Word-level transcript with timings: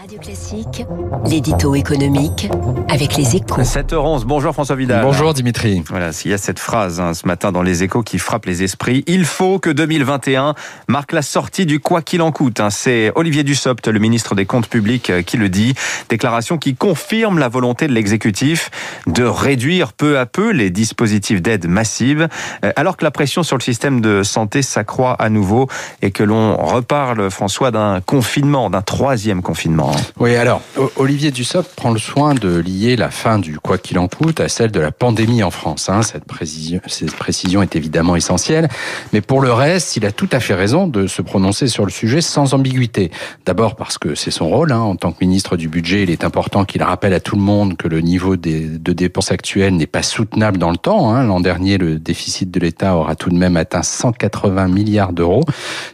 Radio 0.00 0.18
Classique, 0.18 0.86
l'édito 1.26 1.74
économique 1.74 2.48
avec 2.88 3.18
les 3.18 3.36
échos. 3.36 3.60
7h11, 3.60 4.24
bonjour 4.24 4.54
François 4.54 4.74
Vidal. 4.74 5.02
Bonjour 5.02 5.34
Dimitri. 5.34 5.82
Voilà, 5.90 6.12
s'il 6.12 6.30
y 6.30 6.34
a 6.34 6.38
cette 6.38 6.58
phrase 6.58 7.00
hein, 7.00 7.12
ce 7.12 7.26
matin 7.26 7.52
dans 7.52 7.60
les 7.60 7.82
échos 7.82 8.02
qui 8.02 8.18
frappe 8.18 8.46
les 8.46 8.62
esprits, 8.62 9.04
il 9.06 9.26
faut 9.26 9.58
que 9.58 9.68
2021 9.68 10.54
marque 10.88 11.12
la 11.12 11.20
sortie 11.20 11.66
du 11.66 11.80
quoi 11.80 12.00
qu'il 12.00 12.22
en 12.22 12.32
coûte. 12.32 12.60
Hein. 12.60 12.70
C'est 12.70 13.12
Olivier 13.14 13.42
Dussopt, 13.42 13.88
le 13.88 13.98
ministre 13.98 14.34
des 14.34 14.46
Comptes 14.46 14.68
publics, 14.68 15.10
euh, 15.10 15.20
qui 15.20 15.36
le 15.36 15.50
dit. 15.50 15.74
Déclaration 16.08 16.56
qui 16.56 16.74
confirme 16.74 17.38
la 17.38 17.48
volonté 17.48 17.86
de 17.86 17.92
l'exécutif 17.92 18.70
de 19.06 19.24
réduire 19.24 19.92
peu 19.92 20.18
à 20.18 20.24
peu 20.24 20.50
les 20.50 20.70
dispositifs 20.70 21.42
d'aide 21.42 21.68
massive, 21.68 22.26
euh, 22.64 22.72
alors 22.74 22.96
que 22.96 23.04
la 23.04 23.10
pression 23.10 23.42
sur 23.42 23.58
le 23.58 23.62
système 23.62 24.00
de 24.00 24.22
santé 24.22 24.62
s'accroît 24.62 25.12
à 25.18 25.28
nouveau 25.28 25.68
et 26.00 26.10
que 26.10 26.22
l'on 26.22 26.56
reparle, 26.56 27.30
François, 27.30 27.70
d'un 27.70 28.00
confinement, 28.00 28.70
d'un 28.70 28.80
troisième 28.80 29.42
confinement. 29.42 29.89
Oui, 30.18 30.36
alors, 30.36 30.62
Olivier 30.96 31.30
Dussopt 31.30 31.74
prend 31.74 31.90
le 31.90 31.98
soin 31.98 32.34
de 32.34 32.58
lier 32.58 32.96
la 32.96 33.10
fin 33.10 33.38
du 33.38 33.58
quoi 33.58 33.78
qu'il 33.78 33.98
en 33.98 34.08
coûte 34.08 34.40
à 34.40 34.48
celle 34.48 34.70
de 34.70 34.80
la 34.80 34.92
pandémie 34.92 35.42
en 35.42 35.50
France. 35.50 35.88
Hein. 35.88 36.02
Cette, 36.02 36.24
précision, 36.24 37.62
est 37.62 37.76
évidemment 37.76 38.16
essentielle. 38.16 38.68
Mais 39.12 39.20
pour 39.20 39.40
le 39.40 39.52
reste, 39.52 39.96
il 39.96 40.04
a 40.04 40.12
tout 40.12 40.28
à 40.32 40.40
fait 40.40 40.54
raison 40.54 40.86
de 40.86 41.06
se 41.06 41.22
prononcer 41.22 41.68
sur 41.68 41.84
le 41.84 41.90
sujet 41.90 42.20
sans 42.20 42.54
ambiguïté. 42.54 43.10
D'abord 43.46 43.76
parce 43.76 43.98
que 43.98 44.14
c'est 44.14 44.30
son 44.30 44.48
rôle. 44.48 44.72
Hein. 44.72 44.80
En 44.80 44.96
tant 44.96 45.12
que 45.12 45.18
ministre 45.20 45.56
du 45.56 45.68
budget, 45.68 46.02
il 46.02 46.10
est 46.10 46.24
important 46.24 46.64
qu'il 46.64 46.82
rappelle 46.82 47.14
à 47.14 47.20
tout 47.20 47.36
le 47.36 47.42
monde 47.42 47.76
que 47.76 47.88
le 47.88 48.00
niveau 48.00 48.36
de 48.36 48.92
dépenses 48.92 49.32
actuelles 49.32 49.76
n'est 49.76 49.86
pas 49.86 50.02
soutenable 50.02 50.58
dans 50.58 50.70
le 50.70 50.76
temps. 50.76 51.12
Hein. 51.12 51.24
L'an 51.24 51.40
dernier, 51.40 51.78
le 51.78 51.98
déficit 51.98 52.50
de 52.50 52.60
l'État 52.60 52.96
aura 52.96 53.14
tout 53.14 53.30
de 53.30 53.36
même 53.36 53.56
atteint 53.56 53.82
180 53.82 54.68
milliards 54.68 55.12
d'euros. 55.12 55.44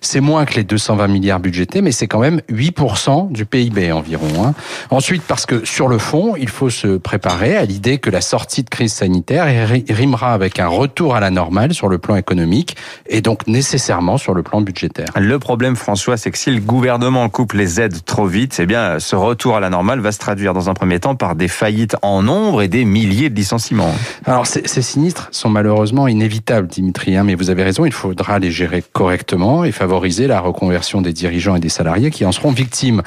C'est 0.01 0.20
moins 0.20 0.45
que 0.45 0.54
les 0.54 0.65
220 0.65 1.09
milliards 1.09 1.40
budgétés, 1.40 1.82
mais 1.82 1.92
c'est 1.92 2.09
quand 2.09 2.20
même 2.20 2.40
8% 2.51 3.32
du 3.32 3.46
PIB 3.46 3.85
environ. 3.92 4.45
Hein. 4.45 4.54
Ensuite, 4.90 5.22
parce 5.22 5.46
que 5.46 5.64
sur 5.64 5.88
le 5.88 5.98
fond, 5.98 6.34
il 6.36 6.48
faut 6.48 6.70
se 6.70 6.96
préparer 6.96 7.56
à 7.56 7.65
l'idée 7.65 7.98
que 7.98 8.10
la 8.10 8.20
sortie 8.20 8.62
de 8.62 8.70
crise 8.70 8.93
sanitaire 8.93 9.46
rimera 9.88 10.32
avec 10.32 10.59
un 10.59 10.68
retour 10.68 11.16
à 11.16 11.20
la 11.20 11.30
normale 11.30 11.74
sur 11.74 11.88
le 11.88 11.98
plan 11.98 12.16
économique 12.16 12.76
et 13.09 13.20
donc 13.20 13.46
nécessairement 13.46 14.18
sur 14.18 14.34
le 14.34 14.43
plan 14.43 14.60
budgétaire. 14.60 15.09
Le 15.16 15.38
problème, 15.38 15.76
François, 15.76 16.16
c'est 16.16 16.30
que 16.30 16.38
si 16.38 16.51
le 16.51 16.60
gouvernement 16.60 17.28
coupe 17.28 17.52
les 17.52 17.80
aides 17.80 18.04
trop 18.04 18.26
vite, 18.26 18.56
eh 18.60 18.66
bien, 18.66 18.98
ce 18.98 19.16
retour 19.16 19.56
à 19.56 19.60
la 19.60 19.70
normale 19.70 20.00
va 20.00 20.12
se 20.12 20.18
traduire 20.18 20.54
dans 20.54 20.71
un 20.71 20.74
premier 20.74 21.00
temps 21.00 21.15
par 21.15 21.34
des 21.34 21.48
faillites 21.48 21.96
en 22.02 22.23
nombre 22.23 22.62
et 22.62 22.68
des 22.68 22.84
milliers 22.84 23.30
de 23.30 23.34
licenciements. 23.34 23.95
Alors, 24.24 24.46
ces, 24.46 24.66
sinistres 24.66 25.28
sont 25.32 25.48
malheureusement 25.48 26.09
inévitables, 26.09 26.68
Dimitri, 26.68 27.16
hein, 27.16 27.24
mais 27.24 27.34
vous 27.34 27.50
avez 27.50 27.62
raison, 27.62 27.84
il 27.84 27.93
faudra 27.93 28.38
les 28.38 28.50
gérer 28.50 28.82
correctement 28.93 29.65
et 29.65 29.73
favoriser 29.73 30.26
la 30.26 30.40
reconversion 30.40 31.00
des 31.00 31.12
dirigeants 31.12 31.56
et 31.56 31.60
des 31.60 31.68
salariés 31.68 32.10
qui 32.10 32.24
en 32.24 32.32
seront 32.32 32.52
victimes. 32.52 33.02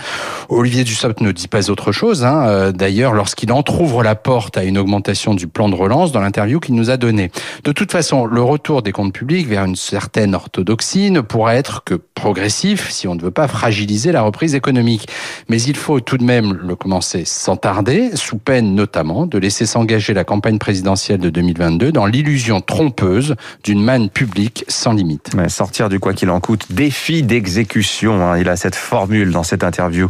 Olivier 0.70 0.84
Dussopt 0.84 1.22
ne 1.22 1.32
dit 1.32 1.48
pas 1.48 1.72
autre 1.72 1.92
chose. 1.92 2.24
Hein. 2.24 2.46
Euh, 2.48 2.72
d'ailleurs, 2.72 3.16
lorsqu'il 3.16 3.52
entrouvre 3.52 4.04
la 4.04 4.14
porte 4.14 4.56
à 4.56 4.64
une 4.64 4.78
augmentation 4.78 5.34
du 5.34 5.48
plan 5.48 5.68
de 5.68 5.74
relance 5.74 6.12
dans 6.12 6.20
l'interview 6.22 6.60
qu'il 6.60 6.76
nous 6.76 6.92
a 6.92 6.98
donnée. 6.98 7.32
De 7.64 7.72
toute 7.72 7.92
façon, 7.92 8.28
le 8.28 8.44
retour 8.44 8.84
des 8.84 8.92
comptes 8.92 9.12
publics 9.12 9.48
vers 9.48 9.66
une 9.66 9.76
certaine 9.76 10.36
orthodoxie 10.36 11.10
ne 11.10 11.22
pourra 11.22 11.56
être 11.56 11.84
que 11.84 11.96
progressif 11.96 12.92
si 12.92 13.08
on 13.08 13.16
ne 13.16 13.22
veut 13.22 13.32
pas 13.32 13.48
fragiliser 13.48 14.12
la 14.12 14.22
reprise 14.22 14.54
économique. 14.54 15.08
Mais 15.50 15.60
il 15.60 15.76
faut 15.76 16.02
tout 16.02 16.20
de 16.20 16.24
même 16.24 16.54
le 16.54 16.76
commencer 16.76 17.24
sans 17.26 17.56
tarder, 17.56 18.12
sous 18.14 18.38
peine 18.38 18.76
notamment 18.76 19.26
de 19.26 19.40
laisser 19.40 19.66
s'engager 19.66 20.14
la 20.14 20.24
campagne 20.24 20.60
présidentielle 20.60 21.20
de 21.20 21.32
2022 21.32 21.92
dans 21.92 22.06
l'illusion 22.06 22.62
trompeuse 22.62 23.36
d'une 23.64 23.82
manne 23.82 24.12
publique 24.12 24.66
sans 24.68 24.94
limite. 24.94 25.32
sortir 25.48 25.90
du 25.90 26.00
quoi 26.00 26.14
qu'il 26.14 26.30
en 26.30 26.40
coûte, 26.40 26.68
défi 26.70 27.24
d'exécution. 27.24 28.22
Hein. 28.22 28.38
Il 28.38 28.50
a 28.50 28.56
cette 28.56 28.76
formule 28.76 29.32
dans 29.32 29.42
cette 29.42 29.64
interview. 29.64 30.10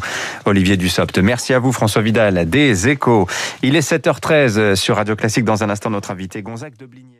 Olivier 0.50 0.78
Dussopt. 0.78 1.17
Merci 1.19 1.53
à 1.53 1.59
vous 1.59 1.72
François 1.72 2.02
Vidal 2.02 2.50
des 2.50 2.89
Échos. 2.89 3.28
Il 3.61 3.75
est 3.75 3.88
7h13 3.88 4.75
sur 4.75 4.95
Radio 4.95 5.16
Classique. 5.16 5.45
Dans 5.45 5.64
un 5.64 5.69
instant, 5.69 5.89
notre 5.92 6.11
invité 6.11 6.42
Gonzague 6.42 6.75
de 6.78 6.86
Blinière. 6.86 7.19